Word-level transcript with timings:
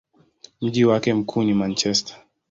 Mji 0.61 0.85
wake 0.85 1.13
mkuu 1.13 1.43
ni 1.43 1.53
Manchester. 1.53 2.17